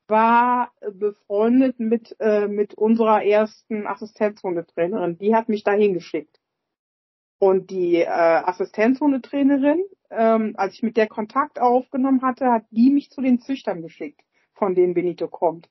[0.07, 5.17] war befreundet mit, äh, mit unserer ersten Assistenzhundetrainerin.
[5.17, 6.39] Die hat mich dahin geschickt.
[7.39, 13.09] Und die äh, Assistenzhundetrainerin, ähm, als ich mit der Kontakt aufgenommen hatte, hat die mich
[13.09, 14.21] zu den Züchtern geschickt,
[14.53, 15.69] von denen Benito kommt.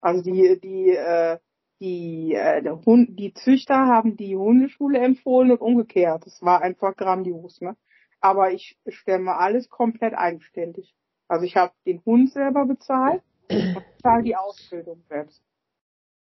[0.00, 1.38] Also die, die, äh,
[1.80, 6.26] die, äh, der Hund, die Züchter haben die Hundeschule empfohlen und umgekehrt.
[6.26, 7.76] Das war einfach grandios, ne?
[8.20, 10.94] Aber ich stemme alles komplett eigenständig.
[11.28, 15.42] Also ich habe den Hund selber bezahlt und zahle die Ausbildung selbst.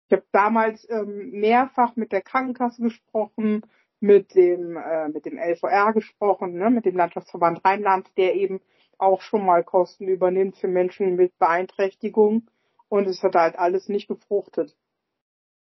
[0.09, 3.63] Ich habe damals ähm, mehrfach mit der Krankenkasse gesprochen,
[4.01, 8.61] mit dem äh, mit dem LVR gesprochen, ne, mit dem Landschaftsverband Rheinland, der eben
[8.99, 12.51] auch schon mal Kosten übernimmt für Menschen mit Beeinträchtigung.
[12.89, 14.77] Und es hat halt alles nicht gefruchtet.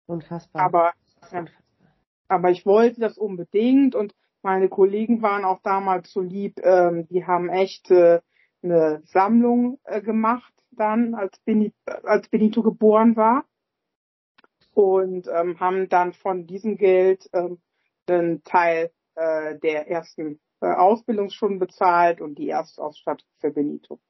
[0.07, 0.63] Unfassbar.
[0.63, 0.93] Aber,
[1.33, 1.45] ja,
[2.29, 7.27] aber ich wollte das unbedingt und meine Kollegen waren auch damals so lieb, ähm, die
[7.27, 8.21] haben echt äh,
[8.63, 13.45] eine Sammlung äh, gemacht dann, als Benito, als Benito geboren war.
[14.73, 17.59] Und ähm, haben dann von diesem Geld ähm,
[18.11, 24.01] einen Teil äh, der ersten äh, Ausbildungsstunden bezahlt und die Erstausstattung für Benito.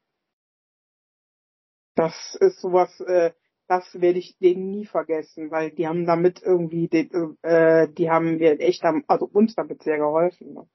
[1.94, 3.32] Das ist sowas, äh,
[3.68, 8.38] das werde ich denen nie vergessen, weil die haben damit irgendwie, den, äh, die haben
[8.38, 10.54] mir echt, am, also uns damit sehr geholfen.
[10.54, 10.68] Ne?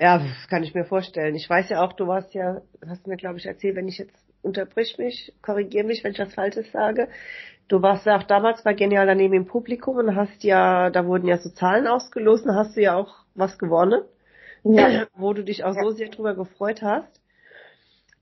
[0.00, 1.36] Ja, das kann ich mir vorstellen.
[1.36, 4.26] Ich weiß ja auch, du warst ja, hast mir glaube ich erzählt, wenn ich jetzt
[4.42, 7.08] unterbrich mich, korrigier mich, wenn ich was Falsches sage.
[7.68, 11.26] Du warst ja auch damals bei Genial daneben im Publikum und hast ja, da wurden
[11.26, 14.02] ja so Zahlen ausgelost und hast du ja auch was gewonnen,
[14.64, 15.06] ja.
[15.16, 15.82] wo du dich auch ja.
[15.82, 17.20] so sehr drüber gefreut hast,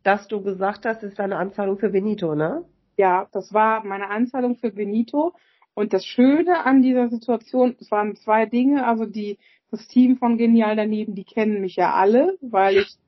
[0.02, 2.64] dass du gesagt hast, es ist eine Anzahlung für Benito, ne?
[2.96, 5.32] Ja, das war meine Anzahlung für Benito.
[5.74, 9.38] Und das Schöne an dieser Situation, es waren zwei Dinge, also die,
[9.70, 12.98] das Team von Genial daneben, die kennen mich ja alle, weil ich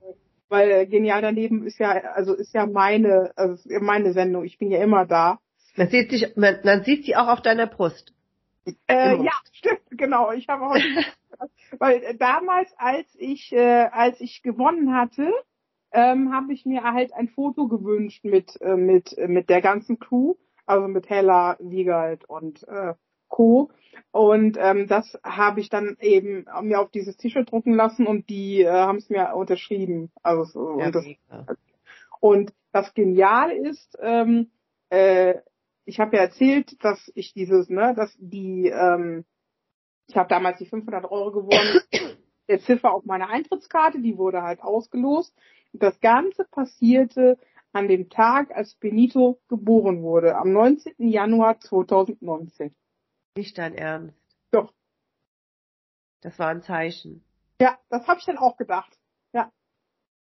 [0.52, 4.44] weil Genial daneben ist ja, also ist ja meine, also meine Sendung.
[4.44, 5.40] Ich bin ja immer da.
[5.76, 8.12] Man sieht sich, man, man sieht sie auch auf deiner Brust.
[8.86, 10.32] Äh, ja, stimmt, genau.
[10.32, 10.76] Ich habe auch,
[11.78, 15.32] weil damals, als ich, äh, als ich gewonnen hatte,
[15.92, 20.34] ähm, habe ich mir halt ein Foto gewünscht mit, äh, mit, mit der ganzen Crew,
[20.66, 22.94] also mit Hella, Wiegald und äh,
[23.28, 23.70] Co.
[24.10, 28.62] Und ähm, das habe ich dann eben mir auf dieses T-Shirt drucken lassen und die
[28.62, 30.10] äh, haben es mir unterschrieben.
[30.22, 31.06] Also ja, und, das,
[32.20, 34.50] und das genial ist, ähm,
[34.90, 35.36] äh,
[35.84, 39.24] ich habe ja erzählt, dass ich dieses, ne, dass die, ähm,
[40.06, 41.80] ich habe damals die 500 Euro gewonnen,
[42.48, 45.34] der Ziffer auf meiner Eintrittskarte, die wurde halt ausgelost.
[45.72, 47.38] Und das Ganze passierte
[47.72, 50.94] an dem Tag, als Benito geboren wurde, am 19.
[51.08, 52.74] Januar 2019.
[53.36, 54.18] Nicht dein Ernst.
[54.50, 54.74] Doch.
[56.20, 57.24] Das war ein Zeichen.
[57.60, 58.98] Ja, das habe ich dann auch gedacht.
[59.32, 59.50] Ja.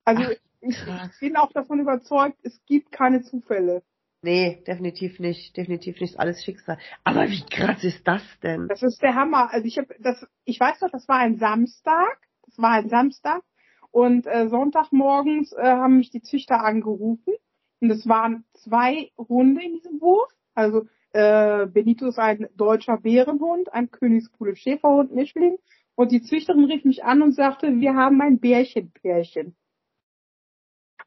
[0.06, 3.84] Also Ach, ich, ich bin auch davon überzeugt, es gibt keine Zufälle.
[4.22, 6.78] Nee, definitiv nicht, definitiv nicht alles Schicksal.
[7.04, 8.68] Aber wie krass ist das denn?
[8.68, 9.52] Das ist der Hammer.
[9.54, 12.20] Also ich habe das, ich weiß doch, das war ein Samstag.
[12.46, 13.44] Das war ein Samstag
[13.92, 17.34] und äh, Sonntagmorgens äh, haben mich die Züchter angerufen
[17.80, 20.32] und es waren zwei Hunde in diesem Wurf.
[20.54, 25.58] Also äh, Benito ist ein deutscher Bärenhund, ein Königspulle Schäferhund Mischling.
[25.96, 29.56] Und die Züchterin rief mich an und sagte, wir haben ein Bärchenpärchen.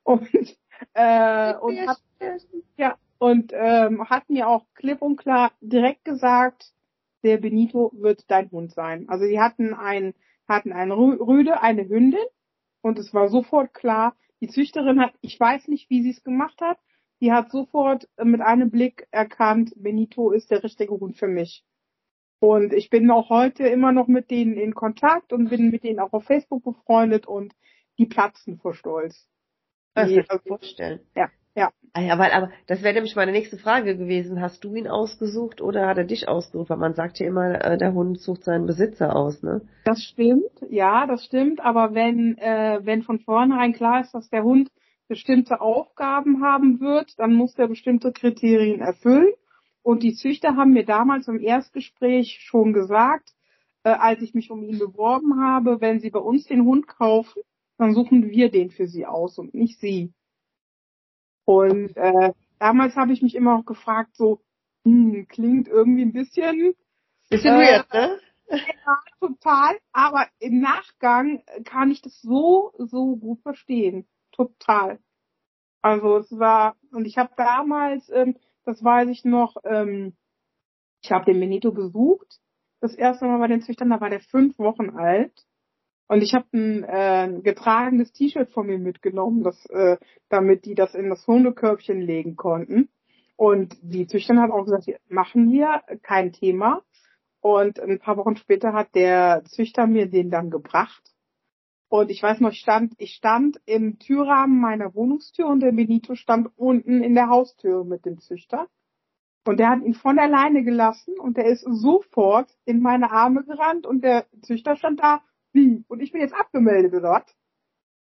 [0.02, 0.28] Und,
[0.94, 2.00] äh, und hat,
[2.76, 6.72] ja, und ähm, hat mir auch klipp und klar direkt gesagt,
[7.22, 9.08] der Benito wird dein Hund sein.
[9.08, 10.14] Also sie hatten ein,
[10.48, 12.24] hatten ein Rüde, eine Hündin
[12.80, 16.60] und es war sofort klar, die Züchterin hat, ich weiß nicht, wie sie es gemacht
[16.60, 16.78] hat,
[17.20, 21.64] die hat sofort mit einem Blick erkannt, Benito ist der richtige Hund für mich.
[22.40, 26.00] Und ich bin auch heute immer noch mit denen in Kontakt und bin mit denen
[26.00, 27.54] auch auf Facebook befreundet und
[27.98, 29.28] die platzen vor Stolz.
[29.94, 31.00] Das kann ich mir vorstellen.
[31.14, 31.70] Ja, ja.
[31.92, 34.40] Ah ja, weil, aber das wäre nämlich meine nächste Frage gewesen.
[34.40, 36.70] Hast du ihn ausgesucht oder hat er dich ausgesucht?
[36.70, 39.60] Weil man sagt ja immer, äh, der Hund sucht seinen Besitzer aus, ne?
[39.84, 41.60] Das stimmt, ja, das stimmt.
[41.60, 44.70] Aber wenn, äh, wenn von vornherein klar ist, dass der Hund
[45.08, 49.34] bestimmte Aufgaben haben wird, dann muss der bestimmte Kriterien erfüllen.
[49.82, 53.34] Und die Züchter haben mir damals im Erstgespräch schon gesagt,
[53.84, 57.42] äh, als ich mich um ihn beworben habe, wenn Sie bei uns den Hund kaufen,
[57.82, 60.12] dann suchen wir den für Sie aus und nicht Sie.
[61.44, 64.40] Und äh, damals habe ich mich immer auch gefragt, so,
[64.84, 66.74] hm, klingt irgendwie ein bisschen
[67.28, 68.20] bisschen äh, weird, ne?
[68.50, 69.78] Ja, total.
[69.92, 74.98] Aber im Nachgang kann ich das so, so gut verstehen total.
[75.82, 80.16] Also es war, und ich habe damals, ähm, das weiß ich noch, ähm,
[81.02, 82.40] ich habe den Benito besucht,
[82.80, 85.32] das erste Mal bei den Züchtern, da war der fünf Wochen alt.
[86.08, 89.96] Und ich habe ein äh, getragenes T-Shirt von mir mitgenommen, das, äh,
[90.28, 92.88] damit die das in das Hundekörbchen legen konnten.
[93.36, 96.82] Und die Züchterin hat auch gesagt, machen wir, kein Thema.
[97.40, 101.02] Und ein paar Wochen später hat der Züchter mir den dann gebracht.
[101.88, 106.14] Und ich weiß noch, ich stand, ich stand im Türrahmen meiner Wohnungstür und der Benito
[106.14, 108.68] stand unten in der Haustür mit dem Züchter.
[109.44, 113.44] Und der hat ihn von der Leine gelassen und der ist sofort in meine Arme
[113.44, 115.20] gerannt und der Züchter stand da,
[115.52, 115.84] wie?
[115.88, 117.36] Und ich bin jetzt abgemeldet, oder was?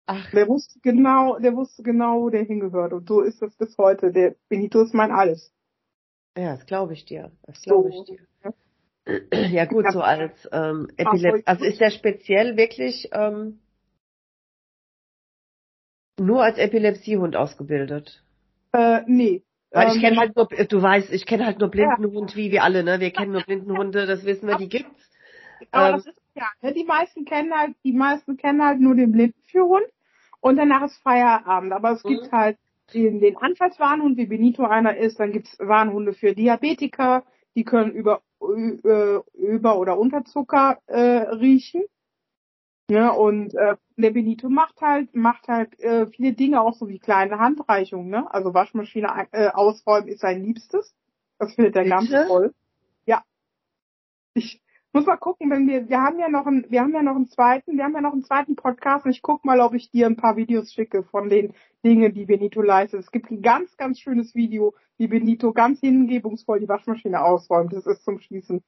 [0.07, 0.31] Ach.
[0.33, 2.93] Der wusste genau, der wusste genau, wo der hingehört.
[2.93, 4.11] Und so ist es bis heute.
[4.11, 5.53] Der Benito ist mein alles.
[6.37, 7.31] Ja, das glaube ich dir.
[7.45, 8.19] Das glaube ich dir.
[9.33, 11.43] Ja gut, so als ähm, Epilepsie.
[11.47, 13.59] Also ist der speziell wirklich ähm,
[16.19, 18.23] nur als Epilepsiehund ausgebildet?
[18.73, 19.43] Äh, nee.
[19.71, 22.37] Weil ich ähm, kenne halt nur, du weißt, ich kenne halt nur Blindenhund, ja.
[22.37, 23.01] wie wir alle, ne?
[23.01, 25.11] Wir kennen nur Blindenhunde, das wissen wir, die gibt's.
[25.71, 26.73] Aber ähm, das ist ja, ne?
[26.73, 29.87] die meisten kennen halt, die meisten kennen halt nur den Blindenführhund
[30.41, 31.73] und danach ist Feierabend.
[31.73, 32.33] Aber es gibt mhm.
[32.33, 32.59] halt
[32.95, 38.23] den, den Anfallswarnhund, wie Benito einer ist, dann gibt's Warnhunde für Diabetiker, die können über,
[38.41, 41.83] über, über oder Unterzucker äh, riechen.
[42.89, 46.99] Ne, und äh, der Benito macht halt, macht halt äh, viele Dinge auch so wie
[46.99, 48.27] kleine Handreichungen, ne?
[48.35, 50.93] Also Waschmaschine äh, ausräumen ist sein Liebstes.
[51.39, 52.53] Das findet er ganz toll.
[53.07, 53.23] Ja.
[54.35, 54.61] Ich
[54.93, 57.29] muss mal gucken, wenn wir, wir haben ja noch einen, wir haben ja noch einen
[57.29, 60.07] zweiten, wir haben ja noch einen zweiten Podcast und ich guck mal, ob ich dir
[60.07, 63.01] ein paar Videos schicke von den Dingen, die Benito leistet.
[63.01, 67.73] Es gibt ein ganz, ganz schönes Video, wie Benito ganz hingebungsvoll die Waschmaschine ausräumt.
[67.73, 68.63] Das ist zum Schließen.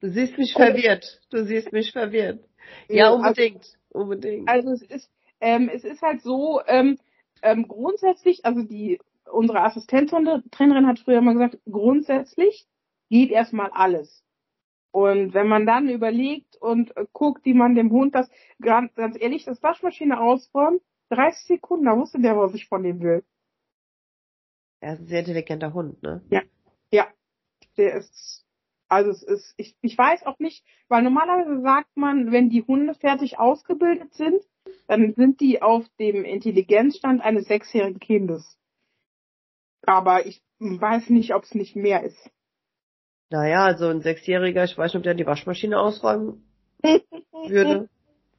[0.00, 1.20] Du siehst mich verwirrt.
[1.30, 2.44] Du siehst mich verwirrt.
[2.88, 3.78] Ja, Also- unbedingt.
[3.90, 4.48] Unbedingt.
[4.48, 6.98] Also es ist, ähm, es ist halt so, ähm,
[7.42, 8.98] ähm, grundsätzlich, also die,
[9.32, 12.66] unsere Assistenztrainerin hat früher mal gesagt, grundsätzlich
[13.08, 14.24] geht erstmal alles.
[14.92, 19.16] Und wenn man dann überlegt und äh, guckt, wie man dem Hund das, ganz, ganz
[19.18, 23.24] ehrlich, das Waschmaschine ausräumt, 30 Sekunden, da wusste der, was ich von dem will.
[24.80, 26.22] Er ist ein sehr intelligenter Hund, ne?
[26.90, 27.06] Ja,
[27.76, 28.44] der ist,
[28.88, 32.94] also es ist, ich, ich weiß auch nicht, weil normalerweise sagt man, wenn die Hunde
[32.94, 34.42] fertig ausgebildet sind,
[34.88, 38.58] dann sind die auf dem Intelligenzstand eines sechsjährigen Kindes.
[39.84, 42.30] Aber ich weiß nicht, ob es nicht mehr ist.
[43.30, 46.44] Naja, also ein Sechsjähriger, ich weiß nicht, ob der die Waschmaschine ausräumen
[46.82, 47.88] würde.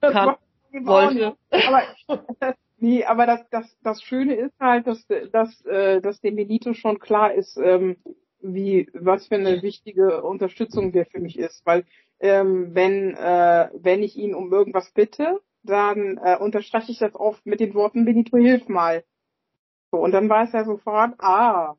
[0.01, 0.35] Kann-.
[0.81, 1.35] Wollte.
[1.51, 1.83] Aber
[2.77, 6.99] nee, aber das, das, das Schöne ist halt, dass, dass, äh, dass dem Benito schon
[6.99, 7.97] klar ist, ähm,
[8.41, 11.65] wie, was für eine wichtige Unterstützung der für mich ist.
[11.65, 11.85] Weil
[12.19, 17.45] ähm, wenn, äh, wenn ich ihn um irgendwas bitte, dann äh, unterstreiche ich das oft
[17.45, 19.03] mit den Worten Benito, hilf mal.
[19.93, 21.75] So, und dann weiß er sofort, ah.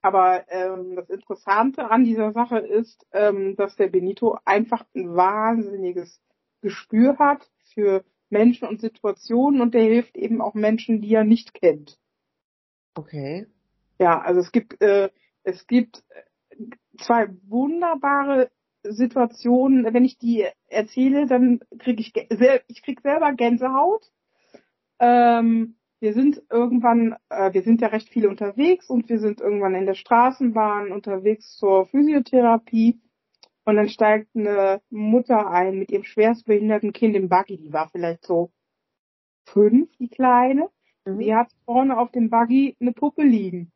[0.00, 6.22] Aber ähm, das Interessante an dieser Sache ist, ähm, dass der Benito einfach ein wahnsinniges
[6.62, 11.52] Gespür hat für Menschen und Situationen und der hilft eben auch Menschen, die er nicht
[11.52, 11.98] kennt.
[12.94, 13.46] Okay.
[13.98, 15.10] Ja, also es gibt äh,
[15.42, 16.02] es gibt
[16.98, 18.50] zwei wunderbare
[18.84, 19.92] Situationen.
[19.92, 22.14] Wenn ich die erzähle, dann kriege ich
[22.68, 24.10] ich krieg selber Gänsehaut.
[24.98, 29.76] Ähm, wir sind irgendwann, äh, wir sind ja recht viel unterwegs und wir sind irgendwann
[29.76, 33.00] in der Straßenbahn unterwegs zur Physiotherapie
[33.64, 37.56] und dann steigt eine Mutter ein mit ihrem schwerstbehinderten Kind im Buggy.
[37.56, 38.50] Die war vielleicht so
[39.44, 40.70] fünf, die Kleine.
[41.04, 41.20] Mhm.
[41.20, 43.70] Die hat vorne auf dem Buggy eine Puppe liegen.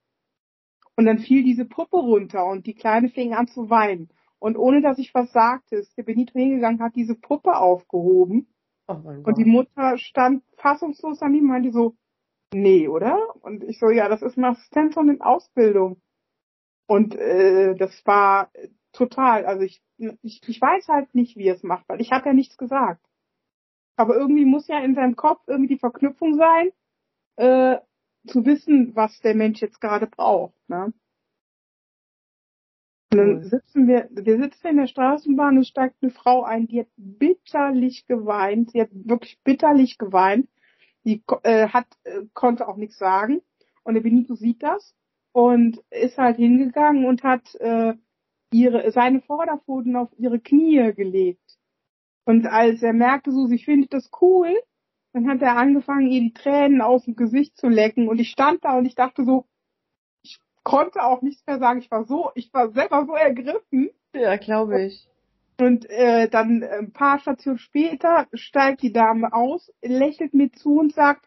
[0.97, 4.09] Und dann fiel diese Puppe runter und die Kleine fing an zu weinen.
[4.41, 8.49] Und ohne dass ich was sagte, ist der Benito hingegangen, hat diese Puppe aufgehoben.
[8.89, 8.95] Oh.
[8.95, 11.95] Und die Mutter stand fassungslos an ihm und meinte so,
[12.53, 13.35] nee, oder?
[13.43, 16.01] Und ich so, ja, das ist eine Assistentin in Ausbildung.
[16.87, 18.51] Und äh, das war
[18.93, 19.83] total, also ich,
[20.23, 23.05] ich, ich weiß halt nicht, wie er es macht, weil ich habe ja nichts gesagt.
[23.97, 26.71] Aber irgendwie muss ja in seinem Kopf irgendwie die Verknüpfung sein,
[27.37, 27.79] äh,
[28.27, 30.55] zu wissen, was der Mensch jetzt gerade braucht.
[30.69, 30.93] Ne?
[33.13, 36.81] Und dann sitzen wir, wir sitzen in der Straßenbahn und steigt eine Frau ein, die
[36.81, 40.49] hat bitterlich geweint, sie hat wirklich bitterlich geweint.
[41.07, 43.41] Die äh, hat, äh, konnte auch nichts sagen.
[43.85, 44.95] Und der Benito sieht das
[45.33, 47.95] und ist halt hingegangen und hat äh,
[48.53, 51.59] ihre, seine Vorderpfoten auf ihre Knie gelegt.
[52.25, 54.53] Und als er merkte, so, sie findet das cool,
[55.13, 58.09] dann hat er angefangen, ihr die Tränen aus dem Gesicht zu lecken.
[58.09, 59.47] Und ich stand da und ich dachte so,
[60.23, 61.79] ich konnte auch nichts mehr sagen.
[61.79, 63.91] Ich war so, ich war selber so ergriffen.
[64.13, 65.09] Ja, glaube ich.
[65.59, 70.93] Und äh, dann ein paar Stationen später steigt die Dame aus, lächelt mir zu und
[70.93, 71.27] sagt,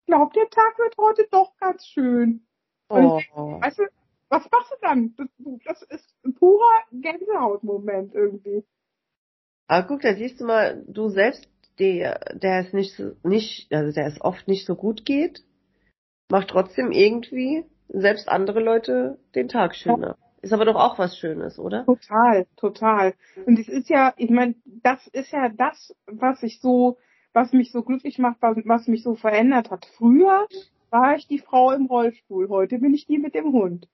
[0.00, 2.46] ich glaube, der Tag wird heute doch ganz schön.
[2.88, 3.20] Oh.
[3.60, 3.84] Weißt du,
[4.28, 5.14] was machst du dann?
[5.16, 5.28] Das,
[5.64, 8.64] das ist ein purer Gänsehautmoment irgendwie.
[9.66, 14.06] Aber guck, da siehst du mal, du selbst, der, der es nicht nicht, also der
[14.06, 15.42] es oft nicht so gut geht,
[16.30, 20.16] macht trotzdem irgendwie selbst andere Leute den Tag schöner.
[20.44, 21.86] Ist aber doch auch was Schönes, oder?
[21.86, 23.14] Total, total.
[23.46, 26.98] Und es ist ja, ich meine, das ist ja das, was ich so,
[27.32, 29.86] was mich so glücklich macht, was, was mich so verändert hat.
[29.86, 30.46] Früher
[30.90, 33.88] war ich die Frau im Rollstuhl, heute bin ich die mit dem Hund.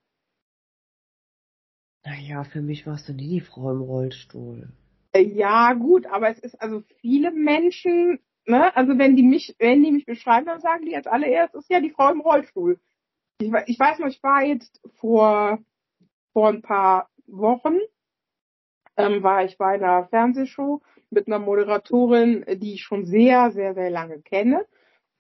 [2.05, 4.73] Naja, für mich warst du nie die Frau im Rollstuhl.
[5.13, 9.85] Äh, Ja, gut, aber es ist also viele Menschen, ne, also wenn die mich, wenn
[9.85, 12.81] die mich beschreiben, dann sagen die als allererstes, ist ja die Frau im Rollstuhl.
[13.41, 15.59] Ich, ich weiß noch, ich war jetzt vor,
[16.33, 17.79] vor ein paar Wochen,
[18.97, 23.91] ähm, war ich bei einer Fernsehshow mit einer Moderatorin, die ich schon sehr, sehr, sehr
[23.91, 24.67] lange kenne.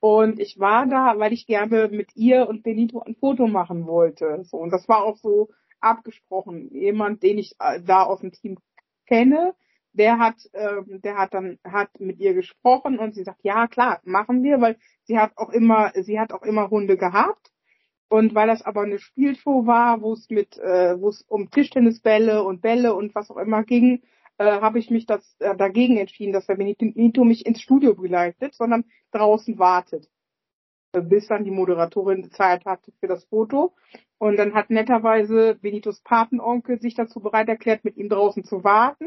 [0.01, 4.43] Und ich war da, weil ich gerne mit ihr und Benito ein Foto machen wollte.
[4.45, 5.51] So, und das war auch so
[5.81, 6.71] abgesprochen.
[6.73, 8.59] Jemand, den ich äh, da aus dem Team
[9.07, 9.55] kenne,
[9.93, 14.01] der hat, ähm, der hat dann hat mit ihr gesprochen und sie sagt, ja klar,
[14.05, 17.51] machen wir, weil sie hat auch immer, sie hat auch immer Hunde gehabt.
[18.11, 22.43] Und weil das aber eine Spielshow war, wo es mit, äh, wo es um Tischtennisbälle
[22.43, 24.03] und Bälle und was auch immer ging,
[24.39, 28.55] äh, habe ich mich das äh, dagegen entschieden, dass der Benito mich ins Studio begleitet,
[28.55, 30.11] sondern draußen wartet,
[30.93, 33.75] äh, bis dann die Moderatorin Zeit hatte für das Foto.
[34.19, 39.07] Und dann hat netterweise Benitos Patenonkel sich dazu bereit erklärt, mit ihm draußen zu warten.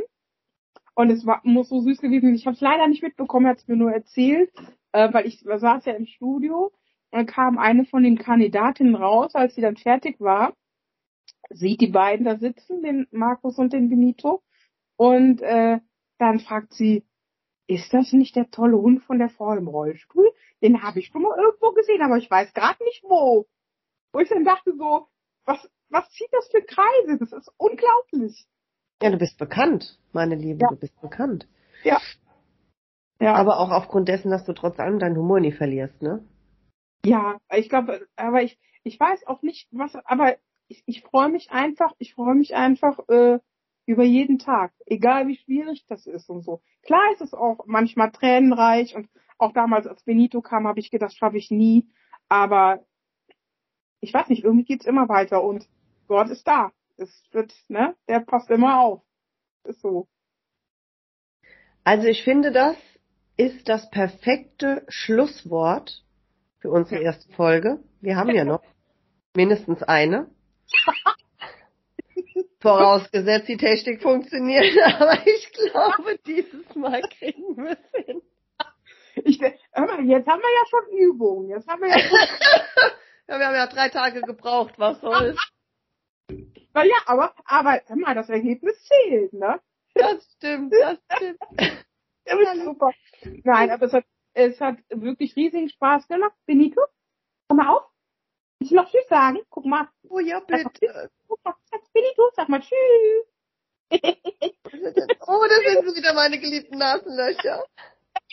[0.95, 2.34] Und es war, muss so süß gewesen.
[2.36, 4.49] Ich habe es leider nicht mitbekommen, hat es mir nur erzählt,
[4.93, 6.72] äh, weil ich saß ja im Studio.
[7.14, 10.55] Dann kam eine von den Kandidatinnen raus, als sie dann fertig war,
[11.51, 14.41] sieht die beiden da sitzen, den Markus und den Benito.
[14.95, 15.78] Und äh,
[16.18, 17.05] dann fragt sie,
[17.68, 20.28] ist das nicht der tolle Hund von der Frau im Rollstuhl?
[20.64, 23.45] Den habe ich schon mal irgendwo gesehen, aber ich weiß gerade nicht wo.
[24.11, 25.05] Wo ich dann dachte so,
[25.45, 27.20] was, was zieht das für Kreise?
[27.20, 28.47] Das ist unglaublich.
[29.03, 30.68] Ja, du bist bekannt, meine Liebe, ja.
[30.68, 31.47] du bist bekannt.
[31.84, 32.01] Ja.
[33.20, 33.36] Ja.
[33.36, 36.28] Aber auch aufgrund dessen, dass du trotz allem deinen Humor nie verlierst, ne?
[37.06, 40.38] Ja, ich glaube, aber ich, ich weiß auch nicht, was, aber
[40.68, 43.39] ich, ich freue mich einfach, ich freue mich einfach äh,
[43.86, 46.62] über jeden Tag, egal wie schwierig das ist und so.
[46.84, 51.16] Klar ist es auch manchmal tränenreich und auch damals, als Benito kam, habe ich gedacht,
[51.16, 51.89] schaffe ich nie,
[52.30, 52.86] aber
[53.99, 55.68] ich weiß nicht, irgendwie geht's immer weiter und
[56.08, 56.72] Gott ist da.
[56.97, 59.01] Es wird, ne, der passt immer auf.
[59.64, 60.08] Ist so.
[61.84, 62.78] Also ich finde, das
[63.36, 66.04] ist das perfekte Schlusswort
[66.64, 67.84] für unsere erste Folge.
[67.99, 68.64] Wir haben ja noch
[69.36, 70.32] mindestens eine.
[72.61, 78.22] Vorausgesetzt, die Technik funktioniert, aber ich glaube, dieses Mal kriegen wir es hin.
[79.26, 81.49] Ich, hör mal, jetzt haben wir ja schon Übungen.
[81.49, 82.18] Jetzt haben wir ja schon
[83.28, 85.38] ja, wir haben ja drei Tage gebraucht, was soll's.
[86.74, 89.59] Naja, aber, aber, hör mal, das Ergebnis zählt, ne?
[89.95, 91.39] Das stimmt, das stimmt.
[92.26, 92.91] Ja, ist super.
[93.43, 96.36] Nein, aber es hat, es hat wirklich riesigen Spaß gemacht.
[96.46, 96.82] Benito,
[97.48, 97.84] komm mal auf.
[98.60, 99.40] Ich noch Tschüss sagen?
[99.50, 99.90] Guck mal.
[100.10, 101.10] Oh ja, bitte.
[101.28, 101.56] Guck mal,
[101.94, 103.26] Benito, sag mal Tschüss.
[103.92, 107.66] oh, das sind so wieder meine geliebten Nasenlöcher.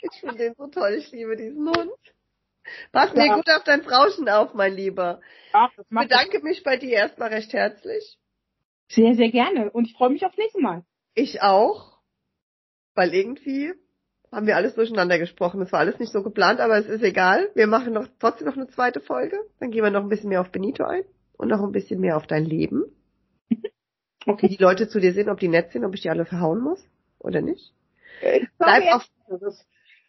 [0.01, 1.93] Ich finde den so toll, ich liebe diesen Hund.
[2.93, 3.27] Pass ja.
[3.27, 5.21] mir gut auf dein Frauschen auf, mein Lieber.
[5.53, 6.43] Ach, ich bedanke ich.
[6.43, 8.19] mich bei dir erstmal recht herzlich.
[8.89, 9.71] Sehr, sehr gerne.
[9.71, 10.85] Und ich freue mich aufs nächste Mal.
[11.15, 11.99] Ich auch.
[12.95, 13.75] Weil irgendwie
[14.33, 15.61] haben wir alles durcheinander gesprochen.
[15.63, 17.51] Es war alles nicht so geplant, aber es ist egal.
[17.55, 19.39] Wir machen noch trotzdem noch eine zweite Folge.
[19.59, 21.05] Dann gehen wir noch ein bisschen mehr auf Benito ein
[21.37, 22.85] und noch ein bisschen mehr auf dein Leben.
[24.27, 24.51] Okay.
[24.51, 26.61] Wie die Leute zu dir sehen, ob die nett sind, ob ich die alle verhauen
[26.61, 26.85] muss
[27.19, 27.73] oder nicht.
[28.59, 29.09] Bleib auf,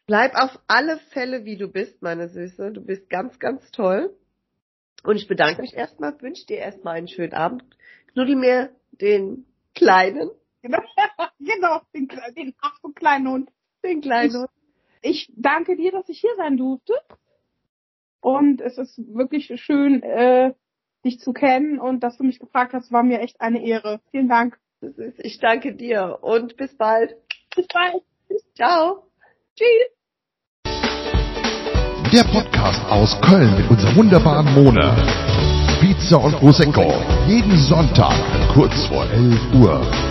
[0.05, 2.71] bleib auf alle Fälle, wie du bist, meine Süße.
[2.71, 4.13] Du bist ganz, ganz toll.
[5.03, 7.63] Und ich bedanke mich erstmal, wünsche dir erstmal einen schönen Abend.
[8.11, 10.29] Knuddel mir den Kleinen.
[10.61, 10.79] Genau,
[11.39, 13.49] genau den, den ach so kleinen Hund.
[13.83, 14.49] Den kleinen Hund.
[15.01, 16.93] Ich, ich danke dir, dass ich hier sein durfte.
[18.21, 20.53] Und es ist wirklich schön, äh,
[21.03, 23.99] dich zu kennen und dass du mich gefragt hast, war mir echt eine Ehre.
[24.11, 24.59] Vielen Dank.
[25.17, 27.15] Ich danke dir und bis bald.
[27.55, 28.03] Bis bald.
[28.55, 29.03] Ciao.
[29.55, 30.01] Tschüss.
[32.13, 34.95] Der Podcast aus Köln mit unserer wunderbaren Mona.
[35.79, 36.91] Pizza und Prosecco.
[37.27, 38.13] Jeden Sonntag
[38.53, 40.10] kurz vor 11 Uhr.